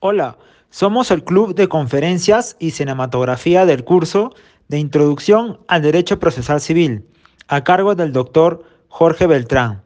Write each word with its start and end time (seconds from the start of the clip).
Hola, 0.00 0.36
somos 0.68 1.10
el 1.10 1.24
Club 1.24 1.54
de 1.54 1.68
Conferencias 1.68 2.56
y 2.58 2.72
Cinematografía 2.72 3.64
del 3.64 3.82
curso 3.82 4.34
de 4.68 4.78
Introducción 4.78 5.58
al 5.68 5.80
Derecho 5.80 6.18
Procesal 6.18 6.60
Civil, 6.60 7.06
a 7.48 7.64
cargo 7.64 7.94
del 7.94 8.12
doctor 8.12 8.62
Jorge 8.88 9.26
Beltrán. 9.26 9.82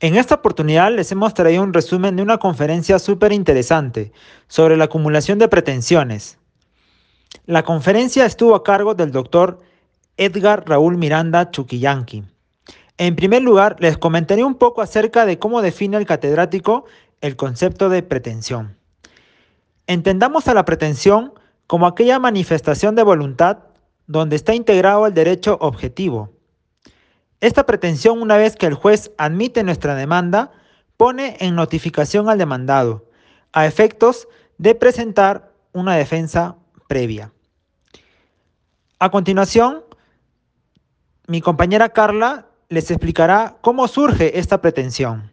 En 0.00 0.14
esta 0.14 0.34
oportunidad 0.34 0.92
les 0.92 1.10
hemos 1.10 1.32
traído 1.32 1.62
un 1.62 1.72
resumen 1.72 2.16
de 2.16 2.22
una 2.22 2.36
conferencia 2.36 2.98
súper 2.98 3.32
interesante 3.32 4.12
sobre 4.46 4.76
la 4.76 4.84
acumulación 4.84 5.38
de 5.38 5.48
pretensiones. 5.48 6.36
La 7.46 7.62
conferencia 7.62 8.26
estuvo 8.26 8.54
a 8.54 8.62
cargo 8.62 8.94
del 8.94 9.10
doctor 9.10 9.62
Edgar 10.18 10.68
Raúl 10.68 10.98
Miranda 10.98 11.50
Chuquillanqui. 11.50 12.24
En 12.98 13.16
primer 13.16 13.40
lugar, 13.40 13.76
les 13.78 13.96
comentaré 13.96 14.44
un 14.44 14.56
poco 14.56 14.82
acerca 14.82 15.24
de 15.24 15.38
cómo 15.38 15.62
define 15.62 15.96
el 15.96 16.04
catedrático 16.04 16.84
el 17.22 17.36
concepto 17.36 17.88
de 17.88 18.02
pretensión. 18.02 18.76
Entendamos 19.86 20.48
a 20.48 20.54
la 20.54 20.64
pretensión 20.64 21.32
como 21.66 21.86
aquella 21.86 22.18
manifestación 22.18 22.94
de 22.94 23.02
voluntad 23.02 23.58
donde 24.06 24.36
está 24.36 24.54
integrado 24.54 25.06
el 25.06 25.14
derecho 25.14 25.58
objetivo, 25.60 26.36
esta 27.40 27.66
pretensión, 27.66 28.22
una 28.22 28.38
vez 28.38 28.56
que 28.56 28.66
el 28.66 28.74
juez 28.74 29.10
admite 29.18 29.62
nuestra 29.62 29.94
demanda, 29.94 30.52
pone 30.96 31.36
en 31.40 31.54
notificación 31.54 32.30
al 32.30 32.38
demandado, 32.38 33.04
a 33.52 33.66
efectos 33.66 34.26
de 34.56 34.74
presentar 34.74 35.52
una 35.72 35.96
defensa 35.96 36.56
previa. 36.88 37.32
A 38.98 39.10
continuación, 39.10 39.84
mi 41.26 41.42
compañera 41.42 41.90
Carla 41.90 42.46
les 42.70 42.90
explicará 42.90 43.56
cómo 43.60 43.86
surge 43.86 44.38
esta 44.38 44.62
pretensión. 44.62 45.30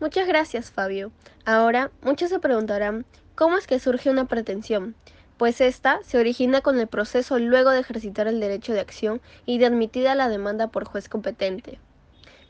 Muchas 0.00 0.26
gracias, 0.26 0.72
Fabio. 0.72 1.12
Ahora, 1.44 1.92
muchos 2.02 2.30
se 2.30 2.40
preguntarán, 2.40 3.06
¿cómo 3.34 3.56
es 3.56 3.66
que 3.66 3.78
surge 3.78 4.10
una 4.10 4.26
pretensión? 4.26 4.94
pues 5.42 5.60
ésta 5.60 5.98
se 6.04 6.18
origina 6.18 6.60
con 6.60 6.78
el 6.78 6.86
proceso 6.86 7.36
luego 7.36 7.70
de 7.70 7.80
ejercitar 7.80 8.28
el 8.28 8.38
derecho 8.38 8.74
de 8.74 8.78
acción 8.78 9.20
y 9.44 9.58
de 9.58 9.66
admitida 9.66 10.14
la 10.14 10.28
demanda 10.28 10.68
por 10.68 10.84
juez 10.84 11.08
competente. 11.08 11.80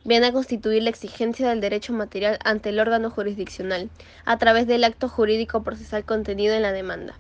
Viene 0.05 0.27
a 0.27 0.33
constituir 0.33 0.83
la 0.83 0.91
exigencia 0.91 1.49
del 1.49 1.63
derecho 1.63 1.95
material 1.95 2.39
ante 2.45 2.69
el 2.69 2.79
órgano 2.79 3.09
jurisdiccional, 3.09 3.89
a 4.27 4.37
través 4.37 4.67
del 4.67 4.85
acto 4.85 5.09
jurídico 5.09 5.63
procesal 5.63 6.05
contenido 6.05 6.55
en 6.55 6.61
la 6.61 6.73
demanda. 6.73 7.15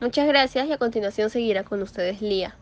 Muchas 0.00 0.26
gracias 0.26 0.68
y 0.68 0.72
a 0.72 0.78
continuación 0.78 1.28
seguirá 1.28 1.64
con 1.64 1.82
ustedes 1.82 2.22
Lía. 2.22 2.56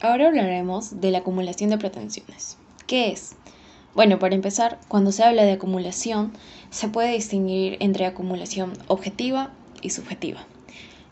Ahora 0.00 0.28
hablaremos 0.28 1.00
de 1.00 1.10
la 1.10 1.18
acumulación 1.18 1.70
de 1.70 1.78
pretensiones. 1.78 2.58
¿Qué 2.86 3.10
es? 3.10 3.34
Bueno, 3.94 4.20
para 4.20 4.36
empezar, 4.36 4.78
cuando 4.86 5.10
se 5.10 5.24
habla 5.24 5.42
de 5.42 5.52
acumulación, 5.52 6.32
se 6.70 6.88
puede 6.88 7.12
distinguir 7.12 7.76
entre 7.80 8.06
acumulación 8.06 8.72
objetiva 8.86 9.50
y 9.82 9.90
subjetiva. 9.90 10.46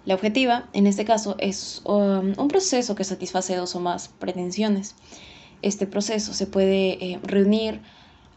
La 0.05 0.15
objetiva, 0.15 0.69
en 0.73 0.87
este 0.87 1.05
caso, 1.05 1.35
es 1.39 1.83
um, 1.85 2.33
un 2.39 2.49
proceso 2.49 2.95
que 2.95 3.05
satisface 3.05 3.57
dos 3.57 3.75
o 3.75 3.81
más 3.81 4.09
pretensiones. 4.09 4.95
Este 5.61 5.87
proceso 5.87 6.33
se 6.33 6.47
puede 6.47 7.05
eh, 7.05 7.21
reunir 7.25 7.81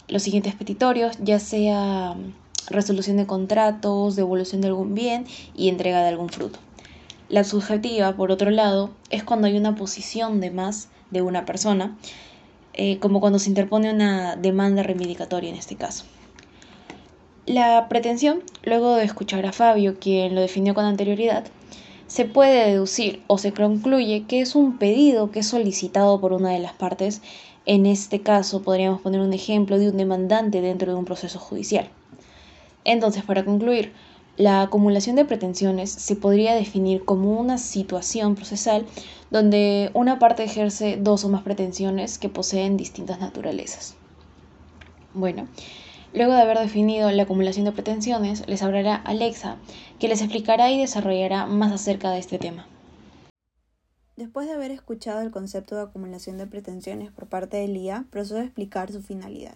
los 0.07 0.23
siguientes 0.23 0.55
petitorios, 0.55 1.17
ya 1.21 1.39
sea 1.39 2.11
um, 2.11 2.33
resolución 2.67 3.17
de 3.17 3.27
contratos, 3.27 4.15
devolución 4.15 4.61
de 4.61 4.69
algún 4.69 4.95
bien 4.95 5.25
y 5.55 5.69
entrega 5.69 6.01
de 6.01 6.09
algún 6.09 6.29
fruto. 6.29 6.59
La 7.29 7.43
subjetiva, 7.43 8.17
por 8.17 8.31
otro 8.31 8.49
lado, 8.49 8.89
es 9.11 9.23
cuando 9.23 9.47
hay 9.47 9.55
una 9.55 9.75
posición 9.75 10.41
de 10.41 10.51
más 10.51 10.89
de 11.11 11.21
una 11.21 11.45
persona, 11.45 11.95
eh, 12.73 12.99
como 12.99 13.19
cuando 13.19 13.39
se 13.39 13.49
interpone 13.49 13.91
una 13.91 14.35
demanda 14.35 14.83
reivindicatoria 14.83 15.49
en 15.49 15.55
este 15.55 15.75
caso. 15.75 16.05
La 17.45 17.89
pretensión, 17.89 18.43
luego 18.63 18.95
de 18.95 19.03
escuchar 19.03 19.45
a 19.45 19.51
Fabio, 19.51 19.97
quien 19.99 20.35
lo 20.35 20.41
definió 20.41 20.73
con 20.73 20.85
anterioridad, 20.85 21.45
se 22.07 22.25
puede 22.25 22.69
deducir 22.69 23.23
o 23.27 23.37
se 23.37 23.53
concluye 23.53 24.25
que 24.27 24.41
es 24.41 24.53
un 24.53 24.77
pedido 24.77 25.31
que 25.31 25.39
es 25.39 25.47
solicitado 25.47 26.19
por 26.21 26.33
una 26.33 26.51
de 26.51 26.59
las 26.59 26.73
partes. 26.73 27.21
En 27.65 27.85
este 27.85 28.21
caso 28.21 28.61
podríamos 28.61 29.01
poner 29.01 29.21
un 29.21 29.33
ejemplo 29.33 29.79
de 29.79 29.89
un 29.89 29.97
demandante 29.97 30.61
dentro 30.61 30.91
de 30.91 30.97
un 30.97 31.05
proceso 31.05 31.39
judicial. 31.39 31.89
Entonces, 32.83 33.23
para 33.23 33.45
concluir, 33.45 33.93
la 34.41 34.61
acumulación 34.63 35.15
de 35.15 35.25
pretensiones 35.25 35.91
se 35.91 36.15
podría 36.15 36.55
definir 36.55 37.05
como 37.05 37.39
una 37.39 37.57
situación 37.57 38.35
procesal 38.35 38.85
donde 39.29 39.91
una 39.93 40.19
parte 40.19 40.43
ejerce 40.43 40.97
dos 40.99 41.23
o 41.23 41.29
más 41.29 41.43
pretensiones 41.43 42.17
que 42.17 42.29
poseen 42.29 42.75
distintas 42.75 43.19
naturalezas. 43.19 43.95
Bueno, 45.13 45.47
Luego 46.13 46.33
de 46.33 46.41
haber 46.41 46.59
definido 46.59 47.09
la 47.09 47.23
acumulación 47.23 47.63
de 47.63 47.71
pretensiones, 47.71 48.45
les 48.45 48.61
hablará 48.61 48.95
Alexa, 48.95 49.55
que 49.97 50.09
les 50.09 50.21
explicará 50.21 50.69
y 50.69 50.77
desarrollará 50.77 51.45
más 51.45 51.71
acerca 51.71 52.11
de 52.11 52.19
este 52.19 52.37
tema. 52.37 52.67
Después 54.17 54.45
de 54.45 54.53
haber 54.53 54.71
escuchado 54.71 55.21
el 55.21 55.31
concepto 55.31 55.75
de 55.75 55.83
acumulación 55.83 56.37
de 56.37 56.47
pretensiones 56.47 57.11
por 57.11 57.27
parte 57.27 57.57
del 57.57 57.77
IA, 57.77 58.07
procedo 58.09 58.39
a 58.39 58.43
explicar 58.43 58.91
su 58.91 59.01
finalidad. 59.01 59.55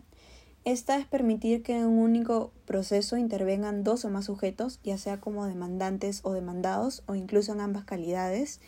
Esta 0.66 0.98
es 0.98 1.06
permitir 1.06 1.62
que 1.62 1.78
en 1.78 1.86
un 1.86 2.00
único 2.00 2.52
proceso 2.66 3.18
intervengan 3.18 3.84
dos 3.84 4.04
o 4.04 4.10
más 4.10 4.26
sujetos, 4.26 4.80
ya 4.84 4.98
sea 4.98 5.22
como 5.22 5.46
demandantes 5.46 6.22
o 6.24 6.34
demandados, 6.34 7.04
o 7.06 7.14
incluso 7.14 7.54
en 7.54 7.62
ambas 7.62 7.86
calidades, 7.86 8.62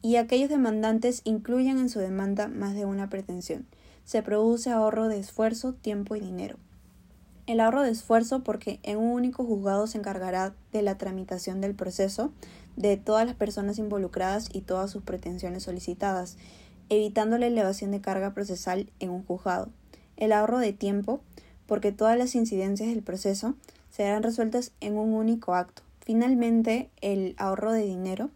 y 0.00 0.16
aquellos 0.16 0.48
demandantes 0.48 1.20
incluyan 1.24 1.76
en 1.76 1.90
su 1.90 1.98
demanda 1.98 2.48
más 2.48 2.74
de 2.74 2.86
una 2.86 3.10
pretensión. 3.10 3.66
Se 4.06 4.22
produce 4.22 4.70
ahorro 4.70 5.06
de 5.08 5.18
esfuerzo, 5.18 5.74
tiempo 5.74 6.16
y 6.16 6.20
dinero. 6.20 6.56
El 7.46 7.60
ahorro 7.60 7.82
de 7.82 7.90
esfuerzo 7.90 8.42
porque 8.42 8.80
en 8.82 8.96
un 8.96 9.10
único 9.10 9.44
juzgado 9.44 9.86
se 9.86 9.98
encargará 9.98 10.54
de 10.72 10.80
la 10.80 10.96
tramitación 10.96 11.60
del 11.60 11.74
proceso 11.74 12.32
de 12.76 12.96
todas 12.96 13.26
las 13.26 13.34
personas 13.34 13.78
involucradas 13.78 14.48
y 14.50 14.62
todas 14.62 14.90
sus 14.90 15.02
pretensiones 15.02 15.64
solicitadas, 15.64 16.38
evitando 16.88 17.36
la 17.36 17.48
elevación 17.48 17.90
de 17.90 18.00
carga 18.00 18.32
procesal 18.32 18.90
en 18.98 19.10
un 19.10 19.24
juzgado. 19.24 19.68
El 20.16 20.32
ahorro 20.32 20.58
de 20.58 20.72
tiempo 20.72 21.22
porque 21.66 21.92
todas 21.92 22.18
las 22.18 22.34
incidencias 22.34 22.88
del 22.88 23.02
proceso 23.02 23.54
serán 23.90 24.22
resueltas 24.22 24.72
en 24.80 24.96
un 24.96 25.14
único 25.14 25.54
acto. 25.54 25.82
Finalmente, 26.00 26.90
el 27.00 27.34
ahorro 27.38 27.72
de 27.72 27.82
dinero 27.82 28.30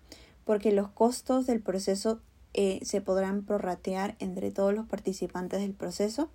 porque 0.44 0.72
los 0.72 0.88
costos 0.88 1.46
del 1.46 1.60
proceso 1.60 2.20
eh, 2.54 2.80
se 2.82 3.02
podrán 3.02 3.44
prorratear 3.44 4.16
entre 4.18 4.50
todos 4.50 4.72
los 4.72 4.86
participantes 4.86 5.60
del 5.60 5.74
proceso 5.74 6.30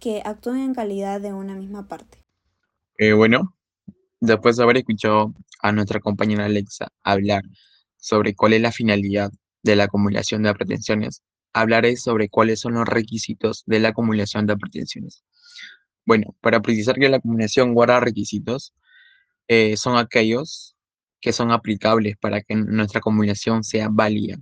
que 0.00 0.22
actúen 0.24 0.60
en 0.60 0.74
calidad 0.74 1.20
de 1.20 1.32
una 1.32 1.54
misma 1.54 1.86
parte. 1.86 2.18
Eh, 2.98 3.12
bueno, 3.12 3.54
después 4.18 4.56
de 4.56 4.64
haber 4.64 4.78
escuchado 4.78 5.32
a 5.62 5.72
nuestra 5.72 6.00
compañera 6.00 6.46
Alexa 6.46 6.88
hablar 7.04 7.42
sobre 7.96 8.34
cuál 8.34 8.54
es 8.54 8.62
la 8.62 8.72
finalidad 8.72 9.30
de 9.62 9.76
la 9.76 9.84
acumulación 9.84 10.42
de 10.42 10.54
pretensiones, 10.54 11.22
hablaré 11.52 11.96
sobre 11.96 12.28
cuáles 12.28 12.60
son 12.60 12.74
los 12.74 12.86
requisitos 12.86 13.64
de 13.66 13.80
la 13.80 13.88
acumulación 13.90 14.46
de 14.46 14.56
pretensiones. 14.56 15.24
Bueno, 16.06 16.36
para 16.40 16.60
precisar 16.60 16.96
que 16.96 17.08
la 17.08 17.18
acumulación 17.18 17.74
guarda 17.74 18.00
requisitos, 18.00 18.74
eh, 19.48 19.76
son 19.76 19.96
aquellos 19.96 20.76
que 21.20 21.32
son 21.32 21.50
aplicables 21.50 22.16
para 22.16 22.40
que 22.40 22.54
nuestra 22.56 22.98
acumulación 23.00 23.62
sea 23.64 23.88
válida. 23.90 24.38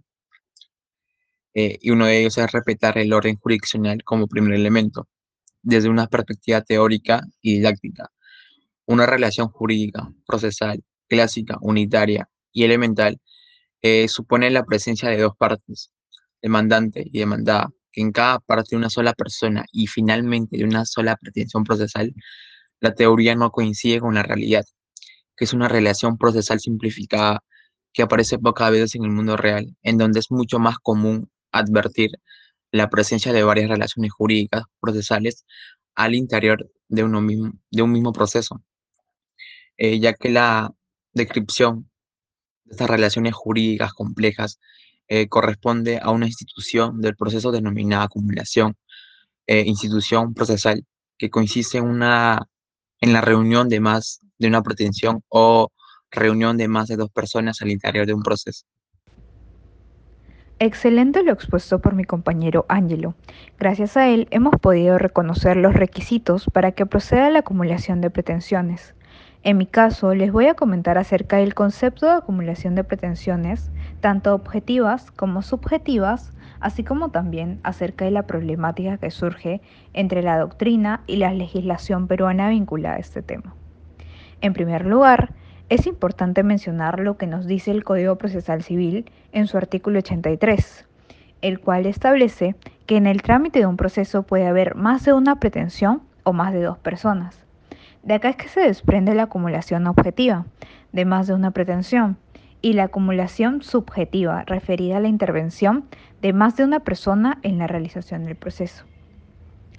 Eh, 1.54 1.78
y 1.80 1.90
uno 1.90 2.06
de 2.06 2.20
ellos 2.20 2.38
es 2.38 2.52
respetar 2.52 2.98
el 2.98 3.12
orden 3.12 3.36
jurisdiccional 3.36 4.04
como 4.04 4.28
primer 4.28 4.54
elemento 4.54 5.08
desde 5.62 5.88
una 5.88 6.06
perspectiva 6.06 6.60
teórica 6.62 7.22
y 7.42 7.54
didáctica. 7.56 8.10
Una 8.86 9.06
relación 9.06 9.48
jurídica, 9.48 10.12
procesal, 10.26 10.82
clásica, 11.08 11.58
unitaria 11.60 12.28
y 12.52 12.64
elemental 12.64 13.20
eh, 13.82 14.08
supone 14.08 14.50
la 14.50 14.64
presencia 14.64 15.08
de 15.10 15.18
dos 15.18 15.36
partes, 15.36 15.90
demandante 16.42 17.04
y 17.12 17.18
demandada, 17.18 17.70
que 17.92 18.00
en 18.00 18.12
cada 18.12 18.38
parte 18.40 18.70
de 18.70 18.76
una 18.76 18.90
sola 18.90 19.12
persona 19.12 19.64
y 19.72 19.86
finalmente 19.86 20.56
de 20.58 20.64
una 20.64 20.84
sola 20.84 21.16
pretensión 21.16 21.64
procesal, 21.64 22.14
la 22.80 22.94
teoría 22.94 23.34
no 23.34 23.50
coincide 23.50 24.00
con 24.00 24.14
la 24.14 24.22
realidad, 24.22 24.64
que 25.36 25.44
es 25.44 25.52
una 25.52 25.68
relación 25.68 26.18
procesal 26.18 26.60
simplificada 26.60 27.42
que 27.92 28.02
aparece 28.02 28.38
pocas 28.38 28.70
veces 28.70 28.94
en 28.94 29.04
el 29.04 29.10
mundo 29.10 29.36
real, 29.36 29.76
en 29.82 29.98
donde 29.98 30.20
es 30.20 30.30
mucho 30.30 30.58
más 30.58 30.78
común 30.78 31.30
advertir 31.52 32.10
la 32.70 32.90
presencia 32.90 33.32
de 33.32 33.42
varias 33.42 33.68
relaciones 33.70 34.12
jurídicas 34.12 34.64
procesales 34.80 35.44
al 35.94 36.14
interior 36.14 36.70
de, 36.88 37.04
uno 37.04 37.20
mismo, 37.20 37.52
de 37.70 37.82
un 37.82 37.92
mismo 37.92 38.12
proceso, 38.12 38.62
eh, 39.76 39.98
ya 39.98 40.14
que 40.14 40.28
la 40.30 40.72
descripción 41.12 41.90
de 42.64 42.72
estas 42.72 42.90
relaciones 42.90 43.34
jurídicas 43.34 43.92
complejas 43.94 44.60
eh, 45.08 45.28
corresponde 45.28 45.98
a 46.02 46.10
una 46.10 46.26
institución 46.26 47.00
del 47.00 47.16
proceso 47.16 47.50
denominada 47.50 48.04
acumulación, 48.04 48.74
eh, 49.46 49.64
institución 49.66 50.34
procesal, 50.34 50.84
que 51.16 51.30
consiste 51.30 51.78
en, 51.78 51.84
una, 51.84 52.46
en 53.00 53.12
la 53.12 53.20
reunión 53.20 53.68
de 53.68 53.80
más 53.80 54.20
de 54.38 54.48
una 54.48 54.62
pretensión 54.62 55.22
o 55.28 55.70
reunión 56.10 56.56
de 56.56 56.68
más 56.68 56.88
de 56.88 56.96
dos 56.96 57.10
personas 57.10 57.60
al 57.60 57.70
interior 57.70 58.06
de 58.06 58.14
un 58.14 58.22
proceso. 58.22 58.64
Excelente 60.60 61.22
lo 61.22 61.32
expuesto 61.32 61.80
por 61.80 61.94
mi 61.94 62.04
compañero 62.04 62.66
Ángelo. 62.68 63.14
Gracias 63.58 63.96
a 63.96 64.08
él 64.08 64.26
hemos 64.32 64.56
podido 64.60 64.98
reconocer 64.98 65.56
los 65.56 65.74
requisitos 65.74 66.46
para 66.52 66.72
que 66.72 66.84
proceda 66.84 67.30
la 67.30 67.40
acumulación 67.40 68.00
de 68.00 68.10
pretensiones. 68.10 68.94
En 69.44 69.56
mi 69.56 69.66
caso, 69.66 70.14
les 70.14 70.32
voy 70.32 70.46
a 70.46 70.54
comentar 70.54 70.98
acerca 70.98 71.36
del 71.36 71.54
concepto 71.54 72.06
de 72.06 72.12
acumulación 72.12 72.74
de 72.74 72.82
pretensiones, 72.82 73.70
tanto 74.00 74.34
objetivas 74.34 75.10
como 75.10 75.42
subjetivas, 75.42 76.32
así 76.60 76.84
como 76.84 77.10
también 77.10 77.60
acerca 77.62 78.04
de 78.04 78.10
la 78.10 78.26
problemática 78.26 78.98
que 78.98 79.10
surge 79.10 79.60
entre 79.92 80.22
la 80.22 80.38
doctrina 80.38 81.02
y 81.06 81.16
la 81.16 81.32
legislación 81.32 82.06
peruana 82.06 82.48
vinculada 82.48 82.96
a 82.96 83.00
este 83.00 83.22
tema. 83.22 83.54
En 84.40 84.52
primer 84.52 84.86
lugar, 84.86 85.32
es 85.68 85.86
importante 85.86 86.42
mencionar 86.42 87.00
lo 87.00 87.16
que 87.16 87.26
nos 87.26 87.46
dice 87.46 87.70
el 87.70 87.84
Código 87.84 88.16
Procesal 88.16 88.62
Civil 88.62 89.10
en 89.32 89.46
su 89.46 89.58
artículo 89.58 89.98
83, 89.98 90.86
el 91.42 91.60
cual 91.60 91.86
establece 91.86 92.56
que 92.86 92.96
en 92.96 93.06
el 93.06 93.22
trámite 93.22 93.58
de 93.58 93.66
un 93.66 93.76
proceso 93.76 94.22
puede 94.22 94.46
haber 94.46 94.74
más 94.76 95.04
de 95.04 95.12
una 95.12 95.36
pretensión 95.36 96.02
o 96.22 96.32
más 96.32 96.52
de 96.52 96.62
dos 96.62 96.78
personas. 96.78 97.44
De 98.02 98.14
acá 98.14 98.30
es 98.30 98.36
que 98.36 98.48
se 98.48 98.60
desprende 98.60 99.14
la 99.14 99.24
acumulación 99.24 99.86
objetiva, 99.86 100.46
de 100.92 101.04
más 101.04 101.26
de 101.26 101.34
una 101.34 101.50
pretensión, 101.50 102.16
y 102.60 102.72
la 102.72 102.84
acumulación 102.84 103.62
subjetiva, 103.62 104.44
referida 104.44 104.96
a 104.96 105.00
la 105.00 105.08
intervención 105.08 105.84
de 106.22 106.32
más 106.32 106.56
de 106.56 106.64
una 106.64 106.80
persona 106.80 107.38
en 107.42 107.58
la 107.58 107.66
realización 107.66 108.24
del 108.24 108.36
proceso. 108.36 108.84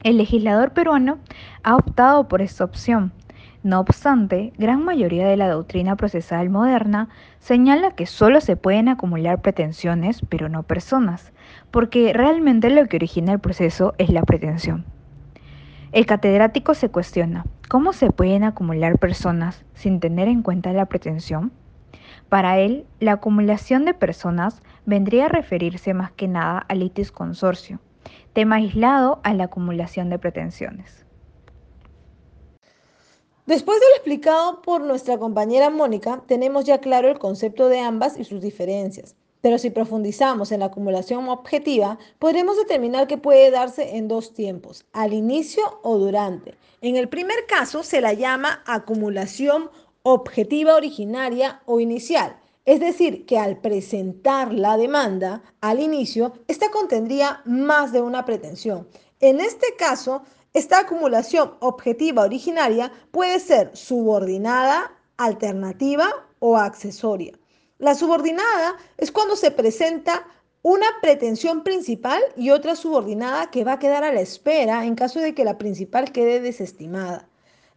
El 0.03 0.17
legislador 0.17 0.71
peruano 0.71 1.19
ha 1.63 1.75
optado 1.75 2.27
por 2.27 2.41
esta 2.41 2.63
opción. 2.63 3.11
No 3.61 3.81
obstante, 3.81 4.53
gran 4.57 4.85
mayoría 4.85 5.27
de 5.27 5.35
la 5.35 5.49
doctrina 5.49 5.97
procesal 5.97 6.49
moderna 6.49 7.09
señala 7.39 7.91
que 7.91 8.05
solo 8.05 8.39
se 8.39 8.55
pueden 8.55 8.87
acumular 8.87 9.41
pretensiones, 9.41 10.21
pero 10.29 10.47
no 10.47 10.63
personas, 10.63 11.33
porque 11.69 12.13
realmente 12.13 12.69
lo 12.69 12.85
que 12.87 12.95
origina 12.95 13.33
el 13.33 13.39
proceso 13.39 13.93
es 13.97 14.09
la 14.09 14.23
pretensión. 14.23 14.85
El 15.91 16.05
catedrático 16.05 16.73
se 16.75 16.89
cuestiona, 16.89 17.45
¿cómo 17.67 17.91
se 17.91 18.11
pueden 18.11 18.45
acumular 18.45 18.97
personas 18.97 19.65
sin 19.73 19.99
tener 19.99 20.29
en 20.29 20.43
cuenta 20.43 20.71
la 20.71 20.85
pretensión? 20.85 21.51
Para 22.29 22.59
él, 22.59 22.85
la 22.99 23.13
acumulación 23.13 23.85
de 23.85 23.95
personas 23.95 24.61
vendría 24.85 25.25
a 25.25 25.29
referirse 25.29 25.95
más 25.95 26.11
que 26.11 26.27
nada 26.27 26.63
al 26.69 26.79
litis 26.79 27.11
consorcio, 27.11 27.79
tema 28.33 28.57
aislado 28.57 29.19
a 29.23 29.33
la 29.33 29.45
acumulación 29.45 30.09
de 30.09 30.19
pretensiones. 30.19 31.05
Después 33.47 33.79
de 33.79 33.85
lo 33.87 33.95
explicado 33.95 34.61
por 34.61 34.81
nuestra 34.81 35.17
compañera 35.17 35.71
Mónica, 35.71 36.21
tenemos 36.27 36.65
ya 36.65 36.77
claro 36.77 37.09
el 37.09 37.17
concepto 37.17 37.67
de 37.67 37.79
ambas 37.79 38.15
y 38.15 38.23
sus 38.23 38.41
diferencias. 38.41 39.15
Pero 39.41 39.57
si 39.57 39.71
profundizamos 39.71 40.51
en 40.51 40.59
la 40.59 40.67
acumulación 40.67 41.27
objetiva, 41.29 41.97
podremos 42.19 42.57
determinar 42.57 43.07
que 43.07 43.17
puede 43.17 43.49
darse 43.49 43.95
en 43.95 44.07
dos 44.07 44.35
tiempos, 44.35 44.85
al 44.93 45.13
inicio 45.13 45.79
o 45.81 45.97
durante. 45.97 46.57
En 46.81 46.95
el 46.95 47.09
primer 47.09 47.47
caso 47.47 47.81
se 47.81 48.01
la 48.01 48.13
llama 48.13 48.61
acumulación 48.67 49.71
objetiva 50.03 50.75
originaria 50.75 51.61
o 51.65 51.79
inicial. 51.79 52.39
Es 52.65 52.79
decir, 52.79 53.25
que 53.25 53.39
al 53.39 53.57
presentar 53.57 54.53
la 54.53 54.77
demanda 54.77 55.41
al 55.61 55.79
inicio, 55.79 56.33
esta 56.47 56.69
contendría 56.69 57.41
más 57.45 57.91
de 57.91 58.01
una 58.01 58.25
pretensión. 58.25 58.87
En 59.19 59.39
este 59.39 59.75
caso, 59.77 60.23
esta 60.53 60.79
acumulación 60.79 61.55
objetiva 61.59 62.23
originaria 62.23 62.91
puede 63.11 63.39
ser 63.39 63.75
subordinada, 63.75 64.91
alternativa 65.17 66.09
o 66.39 66.57
accesoria. 66.57 67.37
La 67.77 67.95
subordinada 67.95 68.77
es 68.97 69.11
cuando 69.11 69.35
se 69.35 69.51
presenta 69.51 70.25
una 70.61 70.87
pretensión 71.01 71.63
principal 71.63 72.21
y 72.35 72.49
otra 72.49 72.75
subordinada 72.75 73.49
que 73.49 73.63
va 73.63 73.73
a 73.73 73.79
quedar 73.79 74.03
a 74.03 74.11
la 74.11 74.21
espera 74.21 74.85
en 74.85 74.95
caso 74.95 75.19
de 75.19 75.33
que 75.33 75.45
la 75.45 75.57
principal 75.57 76.11
quede 76.11 76.41
desestimada. 76.41 77.28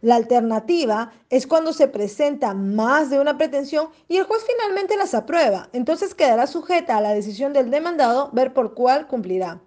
La 0.03 0.15
alternativa 0.15 1.13
es 1.29 1.47
cuando 1.47 1.71
se 1.71 1.87
presenta 1.87 2.53
más 2.53 3.09
de 3.09 3.21
una 3.21 3.37
pretensión 3.37 3.87
y 4.09 4.17
el 4.17 4.25
juez 4.25 4.43
finalmente 4.45 4.97
las 4.97 5.13
aprueba. 5.13 5.69
Entonces 5.71 6.13
quedará 6.13 6.45
sujeta 6.45 6.97
a 6.97 7.01
la 7.01 7.13
decisión 7.13 7.53
del 7.53 7.71
demandado 7.71 8.29
ver 8.33 8.53
por 8.53 8.73
cuál 8.73 9.07
cumplirá. 9.07 9.61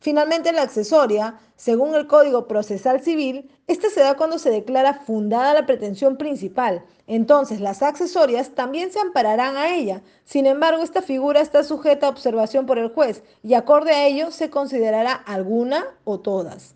Finalmente, 0.00 0.52
la 0.52 0.62
accesoria, 0.62 1.38
según 1.56 1.94
el 1.94 2.06
Código 2.06 2.48
Procesal 2.48 3.02
Civil, 3.02 3.50
esta 3.66 3.90
se 3.90 4.00
da 4.00 4.16
cuando 4.16 4.38
se 4.38 4.48
declara 4.48 4.94
fundada 4.94 5.52
la 5.52 5.66
pretensión 5.66 6.16
principal. 6.16 6.82
Entonces, 7.06 7.60
las 7.60 7.82
accesorias 7.82 8.54
también 8.54 8.90
se 8.90 9.00
ampararán 9.00 9.58
a 9.58 9.74
ella. 9.74 10.00
Sin 10.24 10.46
embargo, 10.46 10.82
esta 10.82 11.02
figura 11.02 11.42
está 11.42 11.64
sujeta 11.64 12.06
a 12.06 12.10
observación 12.10 12.64
por 12.64 12.78
el 12.78 12.94
juez 12.94 13.22
y 13.42 13.52
acorde 13.52 13.92
a 13.92 14.06
ello 14.06 14.30
se 14.30 14.48
considerará 14.48 15.12
alguna 15.12 15.84
o 16.04 16.18
todas. 16.18 16.75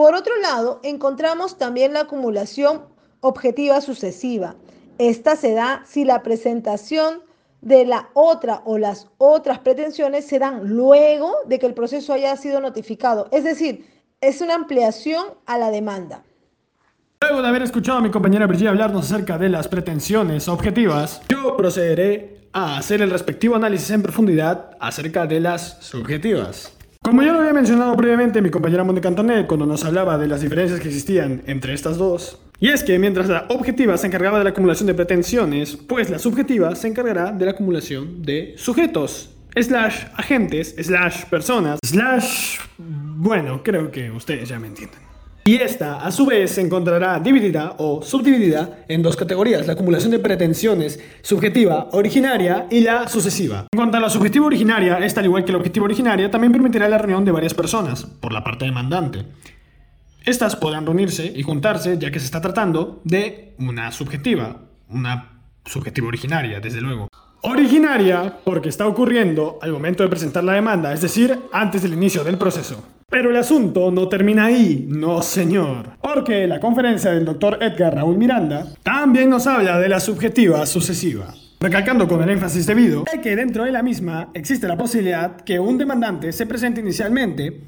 Por 0.00 0.14
otro 0.14 0.34
lado, 0.40 0.80
encontramos 0.82 1.58
también 1.58 1.92
la 1.92 2.00
acumulación 2.00 2.86
objetiva 3.20 3.82
sucesiva. 3.82 4.56
Esta 4.96 5.36
se 5.36 5.52
da 5.52 5.82
si 5.84 6.06
la 6.06 6.22
presentación 6.22 7.20
de 7.60 7.84
la 7.84 8.08
otra 8.14 8.62
o 8.64 8.78
las 8.78 9.08
otras 9.18 9.58
pretensiones 9.58 10.26
se 10.26 10.38
dan 10.38 10.70
luego 10.70 11.34
de 11.44 11.58
que 11.58 11.66
el 11.66 11.74
proceso 11.74 12.14
haya 12.14 12.34
sido 12.36 12.62
notificado. 12.62 13.28
Es 13.30 13.44
decir, 13.44 13.90
es 14.22 14.40
una 14.40 14.54
ampliación 14.54 15.22
a 15.44 15.58
la 15.58 15.70
demanda. 15.70 16.24
Luego 17.20 17.42
de 17.42 17.48
haber 17.48 17.60
escuchado 17.60 17.98
a 17.98 18.00
mi 18.00 18.10
compañera 18.10 18.46
Brigitte 18.46 18.68
hablarnos 18.68 19.04
acerca 19.04 19.36
de 19.36 19.50
las 19.50 19.68
pretensiones 19.68 20.48
objetivas, 20.48 21.20
yo 21.28 21.58
procederé 21.58 22.48
a 22.54 22.78
hacer 22.78 23.02
el 23.02 23.10
respectivo 23.10 23.54
análisis 23.54 23.90
en 23.90 24.02
profundidad 24.02 24.78
acerca 24.80 25.26
de 25.26 25.40
las 25.40 25.76
subjetivas. 25.82 26.79
Como 27.10 27.24
ya 27.24 27.32
lo 27.32 27.40
había 27.40 27.52
mencionado 27.52 27.96
previamente 27.96 28.40
mi 28.40 28.50
compañera 28.50 28.84
Mónica 28.84 29.08
Antonet 29.08 29.44
cuando 29.48 29.66
nos 29.66 29.84
hablaba 29.84 30.16
de 30.16 30.28
las 30.28 30.42
diferencias 30.42 30.78
que 30.78 30.86
existían 30.86 31.42
entre 31.48 31.74
estas 31.74 31.98
dos, 31.98 32.40
y 32.60 32.68
es 32.68 32.84
que 32.84 33.00
mientras 33.00 33.28
la 33.28 33.46
objetiva 33.48 33.96
se 33.96 34.06
encargaba 34.06 34.38
de 34.38 34.44
la 34.44 34.50
acumulación 34.50 34.86
de 34.86 34.94
pretensiones, 34.94 35.76
pues 35.76 36.08
la 36.08 36.20
subjetiva 36.20 36.72
se 36.76 36.86
encargará 36.86 37.32
de 37.32 37.44
la 37.44 37.50
acumulación 37.50 38.22
de 38.22 38.54
sujetos, 38.56 39.34
slash 39.56 40.04
agentes, 40.14 40.76
slash 40.78 41.24
personas, 41.24 41.80
slash... 41.84 42.58
bueno, 42.78 43.60
creo 43.64 43.90
que 43.90 44.12
ustedes 44.12 44.48
ya 44.48 44.60
me 44.60 44.68
entienden. 44.68 45.09
Y 45.44 45.56
esta, 45.56 46.04
a 46.04 46.12
su 46.12 46.26
vez, 46.26 46.50
se 46.52 46.60
encontrará 46.60 47.18
dividida 47.18 47.74
o 47.78 48.02
subdividida 48.02 48.84
en 48.88 49.02
dos 49.02 49.16
categorías, 49.16 49.66
la 49.66 49.72
acumulación 49.72 50.10
de 50.10 50.18
pretensiones 50.18 51.00
subjetiva 51.22 51.88
originaria 51.92 52.66
y 52.70 52.80
la 52.80 53.08
sucesiva. 53.08 53.66
En 53.72 53.76
cuanto 53.76 53.96
a 53.96 54.00
la 54.00 54.10
subjetiva 54.10 54.46
originaria, 54.46 54.98
esta 54.98 55.20
al 55.20 55.26
igual 55.26 55.44
que 55.44 55.52
la 55.52 55.58
objetiva 55.58 55.86
originaria, 55.86 56.30
también 56.30 56.52
permitirá 56.52 56.88
la 56.88 56.98
reunión 56.98 57.24
de 57.24 57.32
varias 57.32 57.54
personas, 57.54 58.04
por 58.04 58.32
la 58.32 58.44
parte 58.44 58.66
demandante. 58.66 59.24
Estas 60.24 60.56
podrán 60.56 60.84
reunirse 60.84 61.32
y 61.34 61.42
juntarse 61.42 61.96
ya 61.98 62.10
que 62.10 62.18
se 62.18 62.26
está 62.26 62.42
tratando 62.42 63.00
de 63.04 63.54
una 63.58 63.90
subjetiva, 63.92 64.60
una 64.88 65.40
subjetiva 65.64 66.08
originaria, 66.08 66.60
desde 66.60 66.82
luego. 66.82 67.08
Originaria 67.42 68.36
porque 68.44 68.68
está 68.68 68.86
ocurriendo 68.86 69.58
al 69.62 69.72
momento 69.72 70.02
de 70.02 70.10
presentar 70.10 70.44
la 70.44 70.52
demanda, 70.52 70.92
es 70.92 71.00
decir, 71.00 71.38
antes 71.52 71.82
del 71.82 71.94
inicio 71.94 72.22
del 72.22 72.36
proceso. 72.36 72.84
Pero 73.10 73.30
el 73.30 73.36
asunto 73.36 73.90
no 73.90 74.08
termina 74.08 74.46
ahí, 74.46 74.86
no 74.88 75.20
señor. 75.20 75.96
Porque 76.00 76.46
la 76.46 76.60
conferencia 76.60 77.10
del 77.10 77.24
doctor 77.24 77.58
Edgar 77.60 77.96
Raúl 77.96 78.16
Miranda 78.16 78.66
también 78.82 79.28
nos 79.28 79.46
habla 79.46 79.78
de 79.78 79.88
la 79.88 80.00
subjetiva 80.00 80.64
sucesiva. 80.64 81.34
Recalcando 81.58 82.08
con 82.08 82.22
el 82.22 82.30
énfasis 82.30 82.66
debido 82.66 83.04
de 83.12 83.20
que 83.20 83.36
dentro 83.36 83.64
de 83.64 83.72
la 83.72 83.82
misma 83.82 84.30
existe 84.32 84.68
la 84.68 84.78
posibilidad 84.78 85.36
que 85.42 85.58
un 85.58 85.76
demandante 85.76 86.32
se 86.32 86.46
presente 86.46 86.80
inicialmente, 86.80 87.60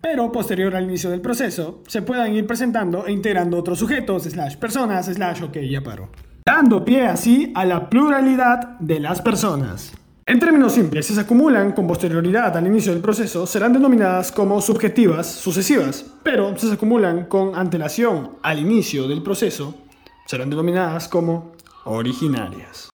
pero 0.00 0.32
posterior 0.32 0.74
al 0.76 0.84
inicio 0.84 1.10
del 1.10 1.20
proceso 1.20 1.82
se 1.88 2.02
puedan 2.02 2.34
ir 2.34 2.46
presentando 2.46 3.06
e 3.06 3.12
integrando 3.12 3.58
otros 3.58 3.78
sujetos, 3.78 4.22
slash 4.22 4.56
personas, 4.56 5.06
slash 5.06 5.42
ok, 5.42 5.58
ya 5.68 5.82
paro 5.82 6.10
dando 6.46 6.84
pie 6.84 7.08
así 7.08 7.52
a 7.56 7.64
la 7.64 7.90
pluralidad 7.90 8.78
de 8.78 9.00
las 9.00 9.20
personas. 9.20 9.92
En 10.28 10.40
términos 10.40 10.72
simples, 10.72 11.06
si 11.06 11.14
se 11.14 11.20
acumulan 11.20 11.70
con 11.70 11.86
posterioridad 11.86 12.56
al 12.56 12.66
inicio 12.66 12.92
del 12.92 13.00
proceso, 13.00 13.46
serán 13.46 13.72
denominadas 13.72 14.32
como 14.32 14.60
subjetivas 14.60 15.24
sucesivas, 15.24 16.04
pero 16.24 16.58
si 16.58 16.66
se 16.66 16.74
acumulan 16.74 17.26
con 17.26 17.54
antelación 17.54 18.32
al 18.42 18.58
inicio 18.58 19.06
del 19.06 19.22
proceso, 19.22 19.76
serán 20.26 20.50
denominadas 20.50 21.06
como 21.06 21.52
originarias. 21.84 22.90